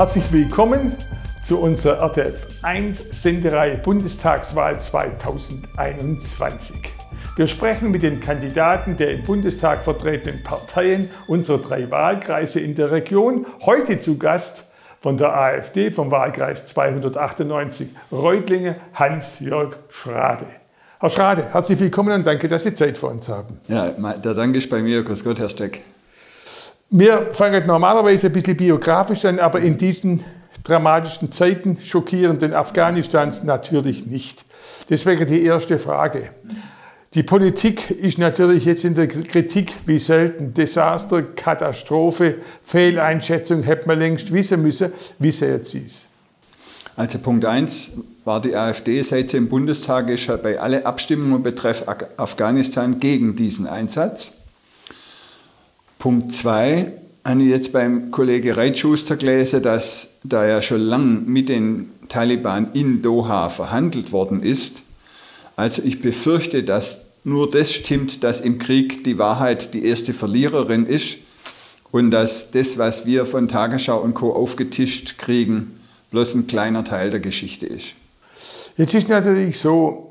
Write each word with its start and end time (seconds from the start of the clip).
Herzlich 0.00 0.32
willkommen 0.32 0.96
zu 1.44 1.58
unserer 1.58 2.00
RTF 2.00 2.46
1 2.62 3.22
Sendereihe 3.22 3.76
Bundestagswahl 3.76 4.80
2021. 4.80 6.74
Wir 7.36 7.46
sprechen 7.46 7.90
mit 7.90 8.02
den 8.02 8.18
Kandidaten 8.18 8.96
der 8.96 9.10
im 9.10 9.24
Bundestag 9.24 9.84
vertretenen 9.84 10.42
Parteien 10.42 11.10
unserer 11.26 11.58
drei 11.58 11.90
Wahlkreise 11.90 12.60
in 12.60 12.74
der 12.74 12.90
Region. 12.92 13.44
Heute 13.60 14.00
zu 14.00 14.16
Gast 14.16 14.64
von 15.00 15.18
der 15.18 15.36
AfD 15.36 15.90
vom 15.90 16.10
Wahlkreis 16.10 16.64
298 16.64 17.90
Reutlinge 18.10 18.76
Hans-Jörg 18.94 19.76
Schrade. 19.90 20.46
Herr 20.98 21.10
Schrade, 21.10 21.48
herzlich 21.52 21.78
willkommen 21.78 22.14
und 22.14 22.26
danke, 22.26 22.48
dass 22.48 22.62
Sie 22.62 22.72
Zeit 22.72 22.96
für 22.96 23.08
uns 23.08 23.28
haben. 23.28 23.60
Ja, 23.68 23.90
der 23.90 24.32
Dank 24.32 24.56
ist 24.56 24.70
bei 24.70 24.80
mir. 24.80 25.02
Grüß 25.02 25.22
Gott, 25.24 25.38
Herr 25.38 25.50
Steck. 25.50 25.82
Wir 26.92 27.28
fangen 27.32 27.64
normalerweise 27.68 28.26
ein 28.26 28.32
bisschen 28.32 28.56
biografisch 28.56 29.24
an, 29.24 29.38
aber 29.38 29.60
in 29.60 29.76
diesen 29.76 30.24
dramatischen 30.64 31.30
Zeiten 31.30 31.78
schockierenden 31.80 32.52
Afghanistans 32.52 33.44
natürlich 33.44 34.06
nicht. 34.06 34.44
Deswegen 34.88 35.24
die 35.28 35.44
erste 35.44 35.78
Frage. 35.78 36.30
Die 37.14 37.22
Politik 37.22 37.92
ist 37.92 38.18
natürlich 38.18 38.64
jetzt 38.64 38.84
in 38.84 38.96
der 38.96 39.06
Kritik 39.06 39.72
wie 39.86 40.00
selten. 40.00 40.52
Desaster, 40.52 41.22
Katastrophe, 41.22 42.36
Fehleinschätzung 42.64 43.62
hätte 43.62 43.86
man 43.86 44.00
längst 44.00 44.32
wissen 44.32 44.60
müssen. 44.60 44.92
Wie 45.20 45.30
Sie 45.30 45.46
es? 45.46 46.06
Also 46.96 47.18
Punkt 47.18 47.44
1 47.44 47.92
war 48.24 48.42
die 48.42 48.56
AfD, 48.56 49.00
seit 49.02 49.30
sie 49.30 49.36
im 49.36 49.48
Bundestag 49.48 50.08
ist, 50.08 50.26
bei 50.42 50.58
allen 50.58 50.84
Abstimmungen 50.84 51.42
betreff 51.42 51.84
Afghanistan 52.16 52.98
gegen 52.98 53.36
diesen 53.36 53.68
Einsatz. 53.68 54.39
Punkt 56.00 56.32
2 56.32 56.92
habe 57.26 57.42
ich 57.42 57.48
jetzt 57.48 57.74
beim 57.74 58.10
Kollege 58.10 58.56
Reitschuster 58.56 59.16
gelesen, 59.16 59.62
dass 59.62 60.08
da 60.24 60.48
ja 60.48 60.62
schon 60.62 60.80
lange 60.80 61.20
mit 61.20 61.50
den 61.50 61.90
Taliban 62.08 62.70
in 62.72 63.02
Doha 63.02 63.50
verhandelt 63.50 64.10
worden 64.10 64.42
ist. 64.42 64.82
Also 65.56 65.82
ich 65.84 66.00
befürchte, 66.00 66.62
dass 66.62 67.00
nur 67.22 67.50
das 67.50 67.74
stimmt, 67.74 68.24
dass 68.24 68.40
im 68.40 68.58
Krieg 68.58 69.04
die 69.04 69.18
Wahrheit 69.18 69.74
die 69.74 69.84
erste 69.84 70.14
Verliererin 70.14 70.86
ist 70.86 71.18
und 71.90 72.10
dass 72.10 72.50
das, 72.50 72.78
was 72.78 73.04
wir 73.04 73.26
von 73.26 73.46
Tagesschau 73.46 74.00
und 74.00 74.14
Co. 74.14 74.32
aufgetischt 74.32 75.18
kriegen, 75.18 75.78
bloß 76.12 76.34
ein 76.34 76.46
kleiner 76.46 76.82
Teil 76.82 77.10
der 77.10 77.20
Geschichte 77.20 77.66
ist. 77.66 77.92
Jetzt 78.78 78.94
ist 78.94 79.10
natürlich 79.10 79.58
so, 79.58 80.09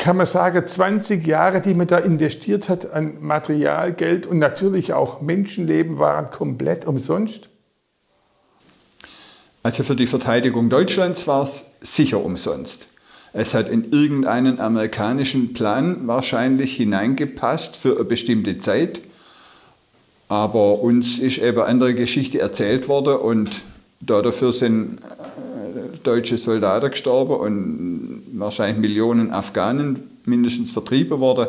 kann 0.00 0.16
man 0.16 0.26
sagen, 0.26 0.66
20 0.66 1.26
Jahre, 1.26 1.60
die 1.60 1.74
man 1.74 1.86
da 1.86 1.98
investiert 1.98 2.70
hat 2.70 2.90
an 2.90 3.20
Material, 3.20 3.92
Geld 3.92 4.26
und 4.26 4.38
natürlich 4.38 4.94
auch 4.94 5.20
Menschenleben, 5.20 5.98
waren 5.98 6.30
komplett 6.30 6.86
umsonst? 6.86 7.50
Also 9.62 9.82
für 9.82 9.94
die 9.94 10.06
Verteidigung 10.06 10.70
Deutschlands 10.70 11.26
war 11.26 11.42
es 11.42 11.66
sicher 11.82 12.24
umsonst. 12.24 12.88
Es 13.34 13.52
hat 13.52 13.68
in 13.68 13.92
irgendeinen 13.92 14.58
amerikanischen 14.58 15.52
Plan 15.52 16.08
wahrscheinlich 16.08 16.76
hineingepasst 16.76 17.76
für 17.76 17.96
eine 17.96 18.04
bestimmte 18.04 18.58
Zeit. 18.58 19.02
Aber 20.28 20.80
uns 20.80 21.18
ist 21.18 21.38
eben 21.38 21.60
andere 21.60 21.92
Geschichte 21.94 22.40
erzählt 22.40 22.88
worden 22.88 23.16
und 23.16 23.62
dafür 24.00 24.52
sind 24.52 24.98
deutsche 26.04 26.38
Soldaten 26.38 26.90
gestorben 26.90 27.34
und 27.34 27.99
wahrscheinlich 28.40 28.78
Millionen 28.78 29.32
Afghanen 29.32 30.18
mindestens 30.24 30.70
vertrieben 30.70 31.20
worden. 31.20 31.46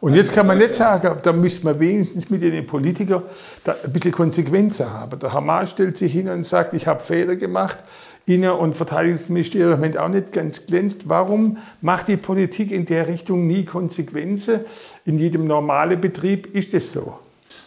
Und 0.00 0.14
jetzt 0.14 0.32
kann 0.32 0.46
man 0.46 0.58
nicht 0.58 0.74
sagen, 0.74 1.18
da 1.22 1.32
müsste 1.32 1.64
man 1.64 1.80
wenigstens 1.80 2.28
mit 2.30 2.42
den 2.42 2.66
Politikern 2.66 3.22
ein 3.64 3.92
bisschen 3.92 4.12
Konsequenzen 4.12 4.90
haben. 4.90 5.18
Der 5.18 5.32
Hamas 5.32 5.70
stellt 5.70 5.96
sich 5.96 6.12
hin 6.12 6.28
und 6.28 6.46
sagt, 6.46 6.74
ich 6.74 6.86
habe 6.86 7.02
Fehler 7.02 7.36
gemacht. 7.36 7.78
Innen- 8.26 8.50
und 8.50 8.76
Verteidigungsministerium 8.76 9.80
haben 9.80 9.96
auch 9.96 10.08
nicht 10.08 10.32
ganz 10.32 10.66
glänzt. 10.66 11.08
Warum 11.08 11.58
macht 11.80 12.08
die 12.08 12.16
Politik 12.16 12.72
in 12.72 12.84
der 12.84 13.08
Richtung 13.08 13.46
nie 13.46 13.64
Konsequenzen? 13.64 14.60
In 15.04 15.18
jedem 15.18 15.44
normalen 15.44 16.00
Betrieb 16.00 16.54
ist 16.54 16.74
es 16.74 16.92
so. 16.92 17.18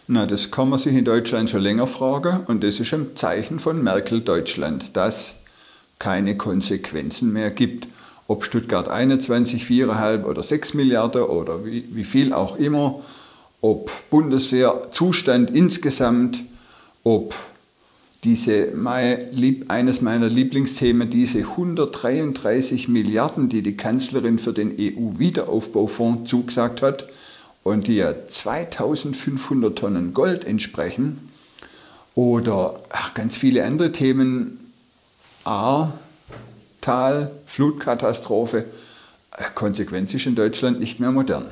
Na, 0.06 0.26
das 0.26 0.50
kann 0.50 0.68
man 0.68 0.78
sich 0.78 0.94
in 0.94 1.04
Deutschland 1.04 1.50
schon 1.50 1.62
länger 1.62 1.86
fragen 1.86 2.40
und 2.46 2.62
das 2.62 2.78
ist 2.80 2.92
ein 2.92 3.16
Zeichen 3.16 3.58
von 3.58 3.82
Merkel-Deutschland, 3.82 4.96
dass 4.96 5.36
keine 6.00 6.36
Konsequenzen 6.36 7.32
mehr 7.32 7.52
gibt. 7.52 7.86
Ob 8.26 8.44
Stuttgart 8.44 8.88
21, 8.88 9.62
4,5 9.62 10.24
oder 10.24 10.42
6 10.42 10.74
Milliarden 10.74 11.22
oder 11.22 11.64
wie, 11.64 11.84
wie 11.92 12.04
viel 12.04 12.32
auch 12.32 12.56
immer, 12.56 13.00
ob 13.60 13.92
Bundeswehrzustand 14.10 15.50
insgesamt, 15.50 16.42
ob 17.04 17.34
diese, 18.24 18.72
eines 19.68 20.00
meiner 20.00 20.28
Lieblingsthemen, 20.28 21.08
diese 21.08 21.40
133 21.40 22.88
Milliarden, 22.88 23.48
die 23.48 23.62
die 23.62 23.76
Kanzlerin 23.76 24.38
für 24.38 24.52
den 24.52 24.76
EU-Wiederaufbaufonds 24.78 26.28
zugesagt 26.28 26.82
hat, 26.82 27.06
und 27.62 27.88
die 27.88 27.96
ja 27.96 28.14
2500 28.26 29.76
Tonnen 29.78 30.14
Gold 30.14 30.44
entsprechen 30.44 31.28
oder 32.14 32.80
ach, 32.90 33.12
ganz 33.14 33.36
viele 33.36 33.64
andere 33.64 33.92
Themen, 33.92 34.59
Ahrtal, 35.44 37.30
Flutkatastrophe, 37.46 38.64
äh, 39.36 39.44
Konsequenz 39.54 40.14
ist 40.14 40.26
in 40.26 40.34
Deutschland 40.34 40.80
nicht 40.80 41.00
mehr 41.00 41.10
modern. 41.12 41.50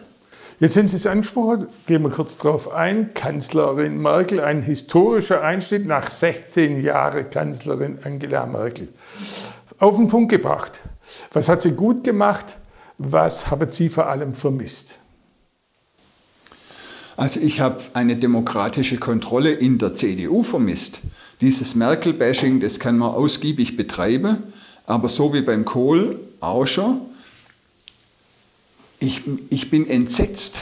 Jetzt 0.60 0.74
sind 0.74 0.88
Sie 0.88 0.96
es 0.96 1.06
angesprochen, 1.06 1.68
gehen 1.86 2.02
wir 2.02 2.10
kurz 2.10 2.36
darauf 2.36 2.72
ein. 2.72 3.14
Kanzlerin 3.14 4.02
Merkel, 4.02 4.40
ein 4.40 4.62
historischer 4.62 5.42
Einschnitt 5.42 5.86
nach 5.86 6.10
16 6.10 6.82
Jahren 6.82 7.30
Kanzlerin 7.30 8.00
Angela 8.02 8.44
Merkel. 8.44 8.88
Auf 9.78 9.96
den 9.96 10.08
Punkt 10.08 10.30
gebracht. 10.30 10.80
Was 11.32 11.48
hat 11.48 11.62
sie 11.62 11.70
gut 11.70 12.02
gemacht? 12.02 12.56
Was 12.98 13.48
haben 13.50 13.70
Sie 13.70 13.88
vor 13.88 14.08
allem 14.08 14.34
vermisst? 14.34 14.96
Also 17.16 17.38
ich 17.40 17.60
habe 17.60 17.80
eine 17.94 18.16
demokratische 18.16 18.98
Kontrolle 18.98 19.52
in 19.52 19.78
der 19.78 19.94
CDU 19.94 20.42
vermisst. 20.42 21.00
Dieses 21.40 21.74
Merkel-Bashing, 21.74 22.60
das 22.60 22.80
kann 22.80 22.98
man 22.98 23.10
ausgiebig 23.10 23.76
betreiben, 23.76 24.38
aber 24.86 25.08
so 25.08 25.32
wie 25.32 25.42
beim 25.42 25.64
Kohl 25.64 26.18
auch 26.40 26.66
schon. 26.66 27.00
Ich, 28.98 29.22
ich 29.50 29.70
bin 29.70 29.88
entsetzt, 29.88 30.60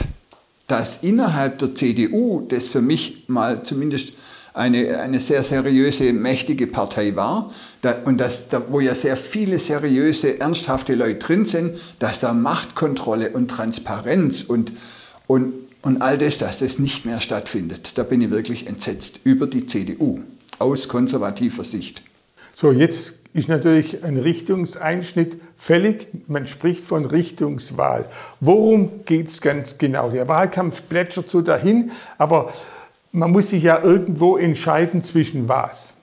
dass 0.67 1.01
innerhalb 1.01 1.57
der 1.59 1.73
CDU, 1.73 2.45
das 2.47 2.67
für 2.67 2.81
mich 2.81 3.23
mal 3.27 3.63
zumindest 3.63 4.13
eine, 4.53 4.99
eine 4.99 5.19
sehr 5.19 5.43
seriöse, 5.43 6.13
mächtige 6.13 6.67
Partei 6.67 7.15
war, 7.15 7.51
da, 7.81 7.95
und 8.05 8.17
dass, 8.17 8.49
da, 8.49 8.61
wo 8.69 8.79
ja 8.79 8.93
sehr 8.93 9.17
viele 9.17 9.57
seriöse, 9.57 10.39
ernsthafte 10.39 10.93
Leute 10.93 11.19
drin 11.19 11.45
sind, 11.45 11.77
dass 11.97 12.19
da 12.19 12.33
Machtkontrolle 12.33 13.31
und 13.31 13.49
Transparenz 13.49 14.43
und, 14.43 14.73
und 15.25 15.53
und 15.83 16.01
all 16.01 16.17
das, 16.17 16.37
dass 16.37 16.59
das 16.59 16.79
nicht 16.79 17.05
mehr 17.05 17.21
stattfindet, 17.21 17.97
da 17.97 18.03
bin 18.03 18.19
ich 18.19 18.29
wirklich 18.29 18.67
entsetzt 18.67 19.21
über 19.23 19.47
die 19.47 19.67
CDU 19.67 20.21
aus 20.59 20.87
konservativer 20.87 21.63
Sicht. 21.63 22.01
So, 22.55 22.71
jetzt 22.71 23.13
ist 23.33 23.49
natürlich 23.49 24.03
ein 24.03 24.17
Richtungseinschnitt 24.17 25.37
fällig. 25.57 26.07
Man 26.27 26.47
spricht 26.47 26.81
von 26.81 27.05
Richtungswahl. 27.05 28.05
Worum 28.39 29.05
geht 29.05 29.27
es 29.27 29.41
ganz 29.41 29.77
genau? 29.77 30.09
Der 30.09 30.27
Wahlkampf 30.27 30.81
plätschert 30.89 31.29
so 31.29 31.41
dahin, 31.41 31.91
aber 32.17 32.51
man 33.11 33.31
muss 33.31 33.49
sich 33.49 33.63
ja 33.63 33.81
irgendwo 33.81 34.37
entscheiden 34.37 35.03
zwischen 35.03 35.47
was. 35.47 35.93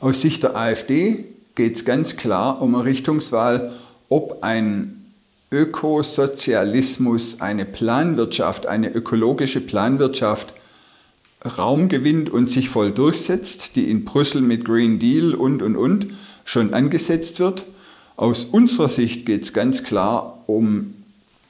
Aus 0.00 0.20
Sicht 0.20 0.42
der 0.42 0.56
AfD 0.56 1.24
geht 1.54 1.76
es 1.76 1.84
ganz 1.84 2.16
klar 2.16 2.60
um 2.60 2.74
eine 2.74 2.84
Richtungswahl, 2.84 3.72
ob 4.08 4.42
ein 4.42 5.02
Ökosozialismus, 5.52 7.40
eine 7.40 7.64
Planwirtschaft, 7.64 8.66
eine 8.66 8.88
ökologische 8.90 9.60
Planwirtschaft 9.60 10.54
Raum 11.44 11.88
gewinnt 11.88 12.30
und 12.30 12.50
sich 12.50 12.68
voll 12.68 12.92
durchsetzt, 12.92 13.76
die 13.76 13.90
in 13.90 14.04
Brüssel 14.04 14.42
mit 14.42 14.64
Green 14.64 14.98
Deal 14.98 15.34
und, 15.34 15.62
und, 15.62 15.76
und 15.76 16.06
schon 16.44 16.74
angesetzt 16.74 17.40
wird. 17.40 17.66
Aus 18.16 18.44
unserer 18.44 18.88
Sicht 18.88 19.26
geht 19.26 19.42
es 19.42 19.52
ganz 19.52 19.82
klar 19.82 20.44
um 20.46 20.94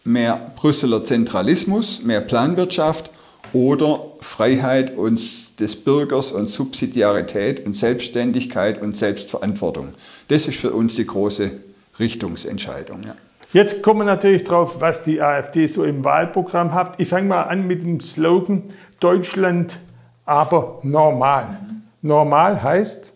mehr 0.05 0.53
Brüsseler 0.57 1.05
Zentralismus, 1.05 2.03
mehr 2.03 2.21
Planwirtschaft 2.21 3.11
oder 3.53 4.01
Freiheit 4.21 4.97
uns 4.97 5.55
des 5.57 5.77
Bürgers 5.77 6.33
und 6.33 6.49
Subsidiarität 6.49 7.65
und 7.67 7.75
Selbstständigkeit 7.75 8.81
und 8.81 8.97
Selbstverantwortung. 8.97 9.89
Das 10.29 10.47
ist 10.47 10.59
für 10.59 10.73
uns 10.73 10.95
die 10.95 11.07
große 11.07 11.51
Richtungsentscheidung. 11.99 13.03
Ja. 13.05 13.15
Jetzt 13.53 13.83
kommen 13.83 14.01
wir 14.01 14.05
natürlich 14.05 14.45
drauf, 14.45 14.81
was 14.81 15.03
die 15.03 15.21
AfD 15.21 15.67
so 15.67 15.85
im 15.85 16.05
Wahlprogramm 16.05 16.73
hat. 16.73 16.95
Ich 16.99 17.09
fange 17.09 17.29
mal 17.29 17.43
an 17.43 17.67
mit 17.67 17.83
dem 17.83 18.01
Slogan 18.01 18.63
Deutschland 19.03 19.79
aber 20.25 20.81
normal. 20.83 21.59
Normal 22.03 22.63
heißt? 22.63 23.13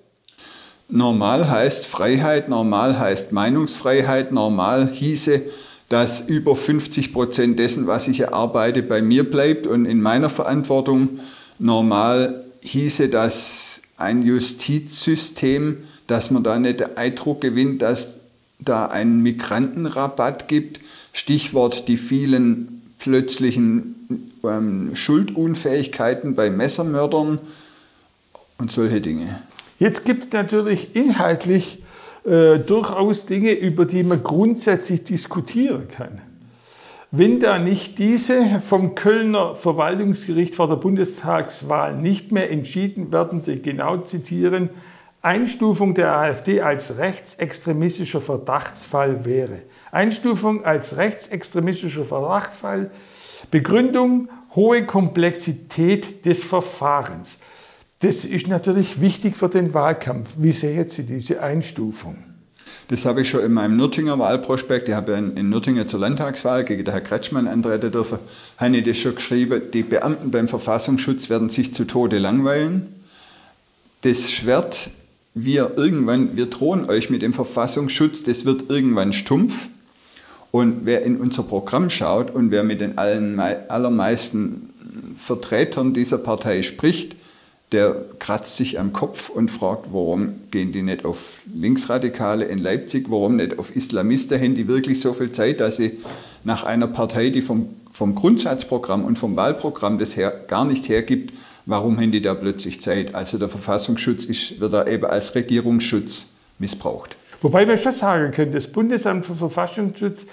Normal 0.89 1.51
heißt 1.51 1.87
Freiheit, 1.87 2.49
normal 2.49 2.99
heißt 2.99 3.33
Meinungsfreiheit, 3.33 4.33
normal 4.33 4.89
hieße, 4.93 5.43
dass 5.89 6.21
über 6.21 6.55
50 6.57 7.13
Prozent 7.13 7.59
dessen, 7.59 7.87
was 7.87 8.09
ich 8.09 8.21
erarbeite, 8.21 8.83
bei 8.83 9.03
mir 9.03 9.29
bleibt 9.29 9.67
und 9.67 9.85
in 9.85 10.01
meiner 10.01 10.31
Verantwortung. 10.31 11.21
Normal 11.59 12.45
hieße, 12.61 13.09
dass 13.09 13.81
ein 13.97 14.23
Justizsystem, 14.23 15.79
dass 16.07 16.31
man 16.31 16.43
da 16.43 16.59
nicht 16.59 16.81
den 16.81 16.97
Eindruck 16.97 17.41
gewinnt, 17.41 17.83
dass 17.83 18.17
da 18.59 18.87
einen 18.87 19.23
Migrantenrabatt 19.23 20.49
gibt. 20.49 20.81
Stichwort 21.13 21.89
die 21.89 21.97
vielen 21.97 22.76
plötzlichen 23.07 24.33
ähm, 24.43 24.97
Schuldunfähigkeiten 24.97 26.35
bei 26.35 26.51
Messermördern 26.51 27.39
und 28.59 28.73
solche 28.73 29.01
Dinge. 29.01 29.43
Jetzt 29.79 30.05
gibt 30.05 30.25
es 30.25 30.33
natürlich 30.33 30.97
inhaltlich 30.97 31.85
äh, 32.25 32.59
durchaus 32.59 33.25
Dinge, 33.25 33.53
über 33.53 33.85
die 33.85 34.03
man 34.03 34.25
grundsätzlich 34.25 35.05
diskutieren 35.05 35.87
kann. 35.89 36.21
Wenn 37.13 37.39
da 37.39 37.61
nicht 37.61 38.01
diese 38.01 38.61
vom 38.61 38.97
Kölner 38.97 39.55
Verwaltungsgericht 39.55 40.57
vor 40.57 40.67
der 40.67 40.75
Bundestagswahl 40.75 41.97
nicht 41.97 42.33
mehr 42.33 42.51
entschieden 42.51 43.13
werden, 43.13 43.45
die 43.47 43.63
genau 43.63 43.99
zitieren, 43.99 44.71
Einstufung 45.27 45.95
der 45.95 46.17
AfD 46.17 46.61
als 46.61 46.99
rechtsextremistischer 46.99 48.21
Verdachtsfall 48.21 49.25
wäre. 49.25 49.59
Einstufung 49.91 50.65
als 50.65 50.97
rechtsextremistischer 50.97 52.05
Verdachtsfall, 52.05 52.93
Begründung 53.51 54.29
hohe 54.55 54.87
Komplexität 54.87 56.25
des 56.25 56.45
Verfahrens. 56.45 57.39
Das 57.99 58.25
ist 58.25 58.47
natürlich 58.47 59.01
wichtig 59.01 59.37
für 59.37 59.49
den 59.49 59.75
Wahlkampf. 59.75 60.35
Wie 60.39 60.53
sehen 60.53 60.89
Sie 60.89 61.03
diese 61.03 61.43
Einstufung? 61.43 62.19
Das 62.87 63.05
habe 63.05 63.23
ich 63.23 63.29
schon 63.29 63.41
in 63.41 63.53
meinem 63.53 63.77
Nürtinger 63.77 64.17
Wahlprospekt, 64.21 64.89
ich 64.89 64.95
habe 64.95 65.11
in, 65.15 65.37
in 65.37 65.49
Nürtingen 65.49 65.89
zur 65.89 65.99
Landtagswahl 65.99 66.63
gegen 66.63 66.85
den 66.85 66.93
Herrn 66.93 67.03
Kretschmann 67.03 67.49
antreten 67.49 67.91
dürfen, 67.91 68.21
habe 68.59 68.77
ich 68.77 68.85
das 68.85 68.97
schon 68.97 69.17
geschrieben, 69.17 69.61
die 69.73 69.83
Beamten 69.83 70.31
beim 70.31 70.47
Verfassungsschutz 70.47 71.29
werden 71.29 71.51
sich 71.51 71.75
zu 71.75 71.85
Tode 71.85 72.19
langweilen. 72.19 72.95
Das 74.03 74.31
Schwert, 74.31 74.91
wir 75.39 75.73
irgendwann, 75.77 76.35
wir 76.35 76.47
drohen 76.47 76.89
euch 76.89 77.11
mit 77.11 77.21
dem 77.21 77.35
Verfassungsschutz, 77.35 78.23
das 78.23 78.47
wird 78.47 78.71
irgendwann 78.71 79.13
stumpf. 79.13 79.69
Und 80.51 80.87
wer 80.87 81.03
in 81.03 81.21
unser 81.21 81.43
Programm 81.43 81.91
schaut 81.91 82.31
und 82.35 82.51
wer 82.51 82.65
mit 82.65 82.81
den 82.81 82.99
allermeisten 82.99 84.71
Vertretern 85.19 85.93
dieser 85.93 86.17
Partei 86.17 86.63
spricht, 86.63 87.17
der 87.73 87.97
kratzt 88.19 88.57
sich 88.57 88.81
am 88.81 88.95
Kopf 88.95 89.29
und 89.29 89.51
fragt, 89.51 89.93
warum 89.93 90.37
gehen 90.51 90.73
die 90.73 90.83
nicht 90.83 91.05
auf 91.05 91.43
Linksradikale 91.55 92.47
in 92.47 92.59
Leipzig, 92.59 93.11
warum 93.11 93.37
nicht 93.37 93.59
auf 93.59 93.77
Islamisten, 93.77 94.41
haben 94.41 94.55
die 94.55 94.69
wirklich 94.69 95.01
so 95.01 95.13
viel 95.13 95.33
Zeit, 95.33 95.61
dass 95.61 95.77
sie 95.77 95.99
nach 96.45 96.65
einer 96.65 96.87
Partei, 96.87 97.29
die 97.29 97.43
vom, 97.43 97.69
vom 97.93 98.15
Grundsatzprogramm 98.15 99.05
und 99.05 99.19
vom 99.19 99.37
Wahlprogramm 99.37 99.99
das 99.99 100.17
her, 100.17 100.33
gar 100.49 100.65
nicht 100.65 100.89
hergibt, 100.89 101.35
warum 101.67 101.99
haben 101.99 102.13
die 102.13 102.23
da 102.23 102.35
plötzlich 102.35 102.81
Zeit? 102.81 103.15
Also 103.15 103.39
der 103.39 103.49
Verfassungsschutz 103.49 104.25
ist, 104.25 104.61
wird 104.61 104.73
da 104.73 104.87
eben 104.87 105.05
als 105.05 105.35
Regierungsschutz 105.35 106.29
missbraucht. 106.59 107.17
Wobei 107.43 107.67
man 107.67 107.77
schon 107.77 107.93
sagen 107.93 108.33
können, 108.33 108.53
das 108.53 108.67
Bundesamt 108.69 109.27
für 109.27 109.35
Verfassungsschutz, 109.35 110.25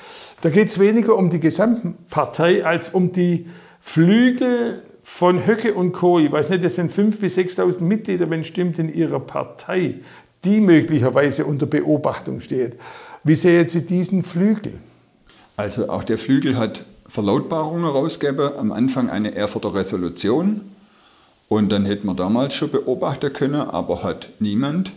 da 0.41 0.49
geht 0.49 0.69
es 0.69 0.79
weniger 0.79 1.17
um 1.17 1.29
die 1.29 1.39
Gesamtpartei 1.39 2.65
als 2.65 2.89
um 2.89 3.11
die 3.11 3.47
Flügel 3.81 4.83
von 5.01 5.45
Höcke 5.45 5.73
und 5.73 5.91
Co., 5.91 6.19
ich 6.19 6.31
weiß 6.31 6.49
nicht, 6.49 6.63
das 6.63 6.75
sind 6.75 6.91
5.000 6.91 7.19
bis 7.19 7.37
6.000 7.37 7.81
Mitglieder, 7.81 8.29
wenn 8.29 8.39
es 8.39 8.47
stimmt, 8.47 8.79
in 8.79 8.93
ihrer 8.93 9.19
Partei, 9.19 9.95
die 10.45 10.61
möglicherweise 10.61 11.45
unter 11.45 11.65
Beobachtung 11.65 12.39
steht. 12.39 12.77
Wie 13.25 13.35
sehen 13.35 13.67
Sie 13.67 13.85
diesen 13.85 14.23
Flügel? 14.23 14.73
Also 15.57 15.89
auch 15.89 16.03
der 16.03 16.17
Flügel 16.17 16.57
hat 16.57 16.83
Verlautbarungen 17.05 17.83
herausgegeben, 17.83 18.51
am 18.57 18.71
Anfang 18.71 19.09
eine 19.09 19.35
Erfurter 19.35 19.73
Resolution 19.73 20.61
und 21.49 21.69
dann 21.69 21.85
hätten 21.85 22.07
wir 22.07 22.15
damals 22.15 22.53
schon 22.55 22.71
beobachten 22.71 23.31
können, 23.33 23.61
aber 23.61 24.03
hat 24.03 24.29
niemand 24.39 24.93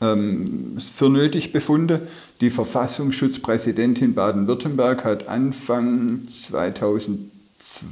ähm, 0.00 0.76
für 0.78 1.08
nötig 1.08 1.52
befunden. 1.52 2.00
Die 2.40 2.50
Verfassungsschutzpräsidentin 2.50 4.14
Baden-Württemberg 4.14 5.04
hat 5.04 5.28
Anfang 5.28 6.26
2000 6.28 7.32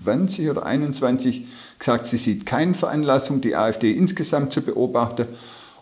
20 0.05 0.51
oder 0.51 0.67
21 0.67 1.47
gesagt, 1.79 2.07
sie 2.07 2.17
sieht 2.17 2.45
keine 2.45 2.75
Veranlassung, 2.75 3.41
die 3.41 3.55
AfD 3.55 3.93
insgesamt 3.93 4.53
zu 4.53 4.63
beobachten. 4.63 5.27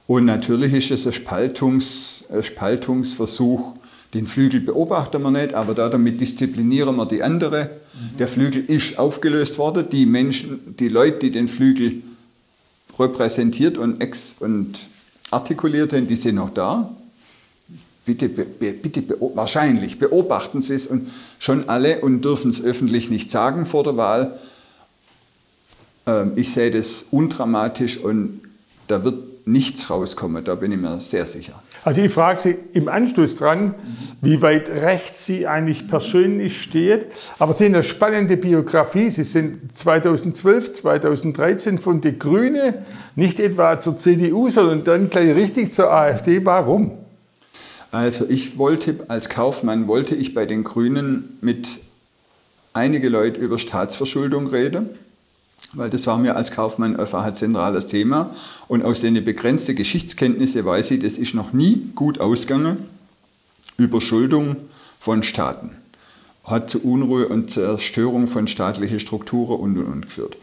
Und 0.06 0.26
natürlich 0.26 0.72
ist 0.72 0.90
es 0.90 1.06
ein, 1.06 1.12
Spaltungs, 1.12 2.24
ein 2.30 2.42
Spaltungsversuch. 2.42 3.74
Den 4.14 4.26
Flügel 4.26 4.60
beobachten 4.60 5.22
wir 5.22 5.30
nicht, 5.30 5.54
aber 5.54 5.74
damit 5.74 6.20
disziplinieren 6.20 6.96
wir 6.96 7.06
die 7.06 7.22
andere. 7.22 7.64
Mhm. 7.64 8.18
Der 8.18 8.28
Flügel 8.28 8.64
ist 8.64 8.98
aufgelöst 8.98 9.58
worden. 9.58 9.88
Die 9.90 10.06
Menschen, 10.06 10.76
die 10.78 10.88
Leute, 10.88 11.18
die 11.18 11.30
den 11.30 11.48
Flügel 11.48 12.02
repräsentiert 12.98 13.76
und, 13.78 14.00
ex 14.00 14.34
und 14.40 14.78
artikuliert 15.30 15.92
haben, 15.92 16.06
die 16.06 16.16
sind 16.16 16.36
noch 16.36 16.50
da 16.50 16.90
bitte, 18.08 18.28
bitte 18.28 19.16
wahrscheinlich 19.34 19.98
beobachten 19.98 20.62
Sie 20.62 20.74
es 20.74 20.86
und 20.86 21.08
schon 21.38 21.68
alle 21.68 22.00
und 22.00 22.22
dürfen 22.22 22.50
es 22.50 22.62
öffentlich 22.62 23.10
nicht 23.10 23.30
sagen 23.30 23.66
vor 23.66 23.84
der 23.84 23.96
Wahl. 23.98 24.38
Ähm, 26.06 26.32
ich 26.36 26.52
sehe 26.52 26.70
das 26.70 27.04
undramatisch 27.10 27.98
und 27.98 28.40
da 28.86 29.04
wird 29.04 29.46
nichts 29.46 29.90
rauskommen, 29.90 30.44
da 30.44 30.54
bin 30.54 30.72
ich 30.72 30.78
mir 30.78 30.98
sehr 31.00 31.26
sicher. 31.26 31.62
Also 31.84 32.02
ich 32.02 32.12
frage 32.12 32.40
Sie 32.40 32.56
im 32.72 32.88
Anschluss 32.88 33.36
dran, 33.36 33.74
wie 34.20 34.42
weit 34.42 34.68
rechts 34.68 35.26
Sie 35.26 35.46
eigentlich 35.46 35.88
persönlich 35.88 36.62
steht. 36.62 37.06
Aber 37.38 37.52
Sie 37.52 37.64
haben 37.64 37.74
eine 37.74 37.82
spannende 37.82 38.36
Biografie. 38.36 39.10
Sie 39.10 39.24
sind 39.24 39.76
2012, 39.76 40.74
2013 40.74 41.78
von 41.78 42.00
der 42.00 42.12
Grüne, 42.12 42.84
nicht 43.14 43.40
etwa 43.40 43.78
zur 43.78 43.96
CDU, 43.96 44.50
sondern 44.50 44.84
dann 44.84 45.10
gleich 45.10 45.34
richtig 45.34 45.70
zur 45.72 45.92
AfD. 45.92 46.44
Warum? 46.44 46.92
Also 47.90 48.26
ich 48.28 48.58
wollte 48.58 48.96
als 49.08 49.28
Kaufmann 49.28 49.88
wollte 49.88 50.14
ich 50.14 50.34
bei 50.34 50.44
den 50.44 50.64
Grünen 50.64 51.38
mit 51.40 51.68
einige 52.74 53.08
Leute 53.08 53.40
über 53.40 53.58
Staatsverschuldung 53.58 54.48
reden, 54.48 54.90
weil 55.72 55.90
das 55.90 56.06
war 56.06 56.18
mir 56.18 56.36
als 56.36 56.50
Kaufmann 56.50 56.96
einfach 56.96 57.24
ein 57.24 57.36
zentrales 57.36 57.86
Thema 57.86 58.34
und 58.68 58.84
aus 58.84 59.00
den 59.00 59.22
begrenzten 59.24 59.76
Geschichtskenntnisse 59.76 60.64
weiß 60.64 60.92
ich, 60.92 61.00
das 61.00 61.18
ist 61.18 61.34
noch 61.34 61.52
nie 61.52 61.90
gut 61.94 62.20
ausgegangen. 62.20 62.86
Überschuldung 63.76 64.56
von 64.98 65.22
Staaten 65.22 65.70
hat 66.44 66.70
zu 66.70 66.82
Unruhe 66.82 67.28
und 67.28 67.50
Zerstörung 67.50 68.26
von 68.26 68.48
staatlichen 68.48 69.00
Strukturen 69.00 69.60
und 69.60 69.78
und 69.78 69.86
und 69.86 70.06
geführt. 70.06 70.36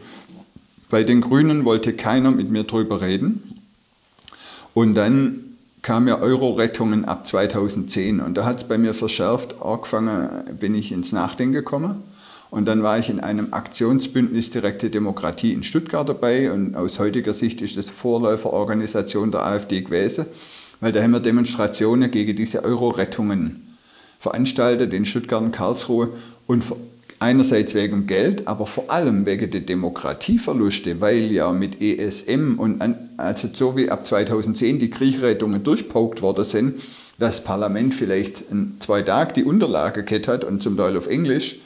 Bei 0.88 1.02
den 1.02 1.20
Grünen 1.20 1.64
wollte 1.64 1.92
keiner 1.94 2.30
mit 2.30 2.50
mir 2.50 2.62
drüber 2.62 3.00
reden. 3.00 3.60
Und 4.72 4.94
dann 4.94 5.40
kam 5.82 6.06
ja 6.06 6.20
Euro-Rettungen 6.20 7.04
ab 7.04 7.26
2010 7.26 8.20
und 8.20 8.34
da 8.34 8.44
hat 8.44 8.58
es 8.58 8.64
bei 8.68 8.76
mir 8.76 8.92
verschärft 8.92 9.60
angefangen, 9.62 10.28
bin 10.58 10.74
ich 10.74 10.92
ins 10.92 11.12
Nachdenken 11.12 11.54
gekommen. 11.54 12.02
Und 12.56 12.64
dann 12.64 12.82
war 12.82 12.98
ich 12.98 13.10
in 13.10 13.20
einem 13.20 13.48
Aktionsbündnis 13.52 14.48
Direkte 14.48 14.88
Demokratie 14.88 15.52
in 15.52 15.62
Stuttgart 15.62 16.08
dabei. 16.08 16.50
Und 16.50 16.74
aus 16.74 16.98
heutiger 16.98 17.34
Sicht 17.34 17.60
ist 17.60 17.76
das 17.76 17.90
Vorläuferorganisation 17.90 19.30
der 19.30 19.44
AfD 19.44 19.82
gewesen, 19.82 20.24
weil 20.80 20.90
da 20.90 21.02
haben 21.02 21.10
wir 21.10 21.20
Demonstrationen 21.20 22.10
gegen 22.10 22.34
diese 22.34 22.64
Euro-Rettungen 22.64 23.76
veranstaltet 24.18 24.94
in 24.94 25.04
Stuttgart 25.04 25.42
und 25.42 25.52
Karlsruhe. 25.52 26.08
Und 26.46 26.64
einerseits 27.18 27.74
wegen 27.74 28.06
Geld, 28.06 28.48
aber 28.48 28.64
vor 28.64 28.90
allem 28.90 29.26
wegen 29.26 29.50
der 29.50 29.60
Demokratieverluste, 29.60 31.02
weil 31.02 31.30
ja 31.30 31.52
mit 31.52 31.82
ESM 31.82 32.54
und 32.56 32.80
an, 32.80 33.10
also 33.18 33.50
so 33.52 33.76
wie 33.76 33.90
ab 33.90 34.06
2010 34.06 34.78
die 34.78 34.88
Kriechrettungen 34.88 35.62
durchpaukt 35.62 36.22
worden 36.22 36.46
sind, 36.46 36.80
das 37.18 37.44
Parlament 37.44 37.92
vielleicht 37.92 38.44
zwei 38.78 39.02
Tagen 39.02 39.34
die 39.34 39.44
Unterlage 39.44 40.04
gehabt 40.04 40.26
hat 40.26 40.44
und 40.44 40.62
zum 40.62 40.78
Teil 40.78 40.96
auf 40.96 41.06
Englisch 41.06 41.58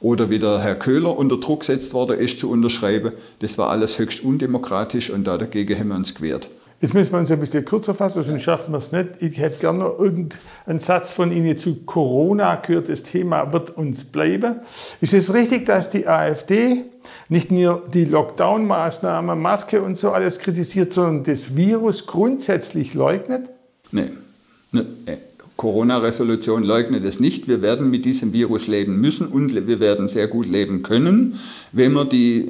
oder 0.00 0.30
wie 0.30 0.38
der 0.38 0.58
Herr 0.60 0.74
Köhler 0.74 1.16
unter 1.16 1.38
Druck 1.38 1.60
gesetzt 1.60 1.94
worden 1.94 2.18
ist 2.18 2.40
zu 2.40 2.50
unterschreiben, 2.50 3.12
das 3.40 3.58
war 3.58 3.70
alles 3.70 3.98
höchst 3.98 4.22
undemokratisch 4.24 5.10
und 5.10 5.26
dagegen 5.26 5.78
haben 5.78 5.88
wir 5.88 5.96
uns 5.96 6.14
gewehrt. 6.14 6.48
Jetzt 6.80 6.92
müssen 6.92 7.12
wir 7.12 7.18
uns 7.18 7.30
ein 7.30 7.40
bisschen 7.40 7.64
kürzer 7.64 7.94
fassen, 7.94 8.22
sonst 8.22 8.42
schaffen 8.42 8.72
wir 8.72 8.78
es 8.78 8.92
nicht. 8.92 9.08
Ich 9.20 9.38
hätte 9.38 9.60
gerne 9.60 9.78
noch 9.78 9.98
irgendeinen 9.98 10.78
Satz 10.78 11.10
von 11.10 11.32
Ihnen 11.32 11.56
zu 11.56 11.74
Corona 11.86 12.56
gehört. 12.56 12.90
Das 12.90 13.02
Thema 13.02 13.50
wird 13.50 13.70
uns 13.70 14.04
bleiben. 14.04 14.56
Ist 15.00 15.14
es 15.14 15.32
richtig, 15.32 15.64
dass 15.64 15.88
die 15.88 16.06
AfD 16.06 16.84
nicht 17.30 17.50
nur 17.50 17.82
die 17.94 18.04
Lockdown-Maßnahmen, 18.04 19.40
Maske 19.40 19.80
und 19.80 19.96
so 19.96 20.10
alles 20.10 20.38
kritisiert, 20.38 20.92
sondern 20.92 21.24
das 21.24 21.56
Virus 21.56 22.06
grundsätzlich 22.06 22.92
leugnet? 22.92 23.48
Nein. 23.90 24.18
Nee. 24.72 24.82
Corona-Resolution 25.56 26.62
leugnet 26.62 27.04
es 27.04 27.18
nicht. 27.18 27.48
Wir 27.48 27.62
werden 27.62 27.90
mit 27.90 28.04
diesem 28.04 28.32
Virus 28.32 28.66
leben 28.66 29.00
müssen 29.00 29.26
und 29.26 29.54
wir 29.66 29.80
werden 29.80 30.08
sehr 30.08 30.28
gut 30.28 30.46
leben 30.46 30.82
können, 30.82 31.38
wenn 31.72 31.92
wir 31.92 32.04
die 32.04 32.48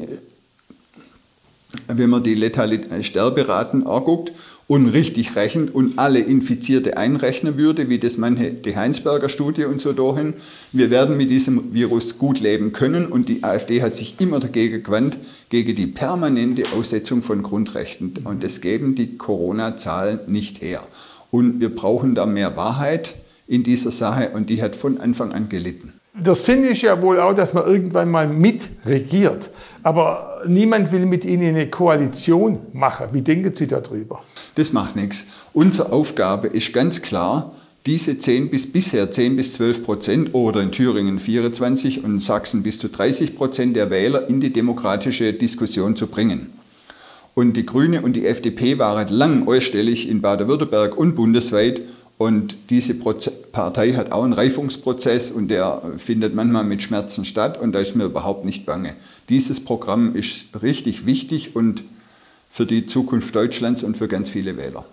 wenn 1.89 2.11
man 2.11 2.23
die 2.23 2.35
Letalität, 2.35 3.05
Sterberaten 3.05 3.87
anguckt 3.87 4.33
und 4.69 4.89
richtig 4.89 5.37
rechnet 5.37 5.75
und 5.75 5.99
alle 5.99 6.19
Infizierte 6.19 6.97
einrechnen 6.97 7.57
würde, 7.57 7.89
wie 7.89 7.99
das 7.99 8.19
manche 8.19 8.53
die 8.53 8.77
Heinsberger 8.77 9.29
Studie 9.29 9.65
und 9.65 9.81
so 9.81 9.93
dahin. 9.93 10.35
Wir 10.73 10.91
werden 10.91 11.17
mit 11.17 11.31
diesem 11.31 11.73
Virus 11.73 12.19
gut 12.19 12.41
leben 12.41 12.73
können 12.73 13.07
und 13.07 13.29
die 13.29 13.45
AfD 13.45 13.83
hat 13.83 13.97
sich 13.97 14.17
immer 14.19 14.41
dagegen 14.41 14.83
gewandt, 14.83 15.19
gegen 15.51 15.77
die 15.77 15.87
permanente 15.87 16.65
Aussetzung 16.77 17.23
von 17.23 17.43
Grundrechten. 17.43 18.15
Und 18.25 18.43
das 18.43 18.61
geben 18.61 18.97
die 18.97 19.17
Corona-Zahlen 19.17 20.21
nicht 20.27 20.63
her. 20.63 20.83
Und 21.31 21.61
wir 21.61 21.75
brauchen 21.75 22.15
da 22.15 22.27
mehr 22.27 22.57
Wahrheit 22.57 23.15
in 23.47 23.63
dieser 23.63 23.91
Sache 23.91 24.31
und 24.35 24.51
die 24.51 24.63
hat 24.63 24.77
von 24.77 24.99
Anfang 24.99 25.33
an 25.33 25.49
gelitten. 25.49 25.93
Der 26.19 26.35
Sinn 26.35 26.65
ist 26.65 26.81
ja 26.81 27.01
wohl 27.03 27.21
auch, 27.21 27.35
dass 27.35 27.53
man 27.53 27.67
irgendwann 27.67 28.11
mal 28.11 28.27
mitregiert. 28.27 29.51
Aber 29.83 30.43
niemand 30.47 30.91
will 30.91 31.05
mit 31.05 31.27
Ihnen 31.27 31.49
eine 31.49 31.69
Koalition 31.69 32.61
machen. 32.73 33.09
Wie 33.13 33.21
denken 33.21 33.55
Sie 33.55 33.67
darüber? 33.67 34.23
Das 34.55 34.73
macht 34.73 34.97
nichts. 34.97 35.27
Unsere 35.53 35.93
Aufgabe 35.93 36.49
ist 36.49 36.73
ganz 36.73 37.03
klar, 37.03 37.53
diese 37.85 38.19
10 38.19 38.49
bis 38.49 38.73
bisher 38.73 39.13
10 39.13 39.37
bis 39.37 39.53
12 39.55 39.85
Prozent 39.85 40.35
oder 40.35 40.63
in 40.63 40.73
Thüringen 40.73 41.19
24 41.19 42.03
und 42.03 42.15
in 42.15 42.21
Sachsen 42.21 42.63
bis 42.63 42.79
zu 42.79 42.89
30 42.89 43.37
Prozent 43.37 43.77
der 43.77 43.91
Wähler 43.91 44.29
in 44.29 44.41
die 44.41 44.53
demokratische 44.53 45.35
Diskussion 45.35 45.97
zu 45.97 46.07
bringen. 46.07 46.51
Und 47.37 47.53
die 47.53 47.67
Grüne 47.67 48.01
und 48.01 48.15
die 48.15 48.27
FDP 48.27 48.79
waren 48.79 49.09
lang 49.09 49.47
ausstellig 49.47 50.09
in 50.09 50.23
Baden-Württemberg 50.23 50.97
und 50.97 51.17
bundesweit 51.17 51.83
und 52.17 52.57
diese 52.71 52.95
Partei 52.95 53.93
hat 53.93 54.11
auch 54.11 54.25
einen 54.25 54.33
Reifungsprozess 54.33 55.33
und 55.33 55.49
der 55.49 55.83
findet 55.99 56.35
manchmal 56.35 56.65
mit 56.65 56.81
Schmerzen 56.81 57.27
statt 57.27 57.61
und 57.61 57.73
da 57.73 57.81
ist 57.81 57.95
mir 57.95 58.05
überhaupt 58.05 58.47
nicht 58.47 58.65
bange. 58.65 58.95
Dieses 59.29 59.63
Programm 59.63 60.17
ist 60.17 60.63
richtig 60.63 61.05
wichtig 61.05 61.55
und 61.55 61.85
für 62.49 62.65
die 62.65 62.87
Zukunft 62.87 63.37
Deutschlands 63.37 63.83
und 63.83 63.99
für 63.99 64.09
ganz 64.09 64.31
viele 64.31 64.57
Wähler. 64.57 64.87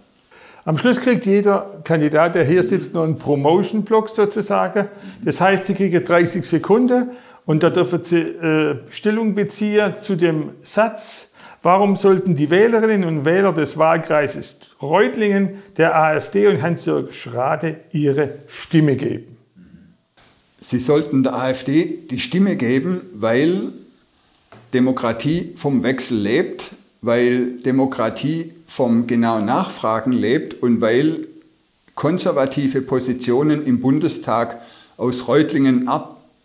Am 0.66 0.78
Schluss 0.78 1.00
kriegt 1.00 1.26
jeder 1.26 1.80
Kandidat, 1.86 2.36
der 2.36 2.44
hier 2.44 2.64
sitzt, 2.64 2.94
nur 2.94 3.06
einen 3.06 3.18
Promotion-Block 3.18 4.10
sozusagen. 4.10 4.90
Das 5.24 5.40
heißt, 5.40 5.66
Sie 5.66 5.76
kriegen 5.76 6.04
30 6.04 6.44
Sekunden 6.44 7.12
und 7.46 7.64
da 7.64 7.70
dürfen 7.70 8.04
Sie 8.04 8.18
äh, 8.18 8.80
Stellung 8.90 9.34
beziehen 9.34 9.94
zu 10.02 10.18
dem 10.18 10.50
Satz, 10.64 11.30
Warum 11.64 11.96
sollten 11.96 12.36
die 12.36 12.50
Wählerinnen 12.50 13.06
und 13.06 13.24
Wähler 13.24 13.54
des 13.54 13.78
Wahlkreises 13.78 14.58
Reutlingen 14.82 15.64
der 15.78 15.96
AfD 15.96 16.48
und 16.48 16.62
Hans-Jörg 16.62 17.14
Schrade 17.14 17.78
ihre 17.94 18.40
Stimme 18.50 18.98
geben? 18.98 19.38
Sie 20.60 20.80
sollten 20.80 21.24
der 21.24 21.36
AfD 21.36 22.00
die 22.12 22.20
Stimme 22.20 22.58
geben, 22.58 23.00
weil 23.14 23.70
Demokratie 24.74 25.54
vom 25.56 25.84
Wechsel 25.84 26.18
lebt, 26.18 26.72
weil 27.02 27.54
Demokratie 27.62 28.52
vom 28.68 29.08
genauen 29.08 29.46
Nachfragen 29.46 30.12
lebt 30.12 30.62
und 30.62 30.82
weil 30.82 31.28
konservative 31.96 32.82
Positionen 32.82 33.66
im 33.66 33.80
Bundestag 33.80 34.62
aus 34.98 35.30
Reutlingen 35.30 35.90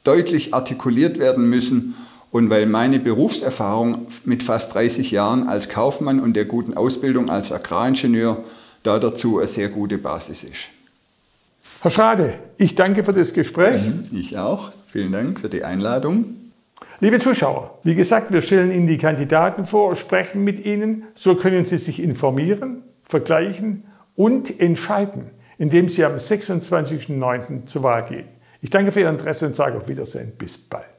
deutlich 0.05 0.55
artikuliert 0.55 1.19
werden 1.19 1.51
müssen 1.51 1.97
und 2.31 2.51
weil 2.51 2.67
meine 2.67 2.99
Berufserfahrung 2.99 4.07
mit 4.25 4.43
fast 4.43 4.75
30 4.75 5.11
Jahren 5.11 5.49
als 5.49 5.69
Kaufmann 5.69 6.21
und 6.21 6.35
der 6.35 6.45
guten 6.45 6.75
Ausbildung 6.75 7.31
als 7.31 7.53
Agraringenieur 7.53 8.45
da 8.83 8.99
dazu 8.99 9.39
eine 9.39 9.47
sehr 9.47 9.69
gute 9.69 9.99
Basis 9.99 10.45
ist. 10.45 10.69
Herr 11.81 11.91
Schrade, 11.91 12.39
ich 12.57 12.75
danke 12.75 13.05
für 13.05 13.13
das 13.13 13.33
Gespräch. 13.33 13.83
Mhm, 13.83 14.05
ich 14.13 14.37
auch. 14.37 14.73
Vielen 14.87 15.13
Dank 15.13 15.41
für 15.41 15.49
die 15.49 15.63
Einladung. 15.65 16.35
Liebe 17.01 17.19
Zuschauer, 17.19 17.79
wie 17.85 17.95
gesagt, 17.95 18.33
wir 18.33 18.43
stellen 18.43 18.73
Ihnen 18.73 18.89
die 18.89 18.99
Kandidaten 18.99 19.65
vor, 19.65 19.95
sprechen 19.95 20.43
mit 20.43 20.65
Ihnen. 20.65 21.05
So 21.15 21.37
können 21.37 21.65
Sie 21.65 21.79
sich 21.79 22.01
informieren, 22.03 22.83
vergleichen 23.05 23.85
und 24.17 24.59
entscheiden, 24.59 25.31
indem 25.59 25.89
Sie 25.89 26.05
am 26.05 26.17
26.09. 26.17 27.67
zur 27.67 27.85
Wahl 27.85 28.07
gehen. 28.09 28.27
Ich 28.61 28.71
danke 28.71 28.91
für 28.91 29.01
Ihr 29.01 29.11
Interesse 29.11 29.47
und 29.47 29.55
sage 29.55 29.77
auf 29.77 29.87
Wiedersehen. 29.87 30.33
Bis 30.37 30.59
bald. 30.59 30.98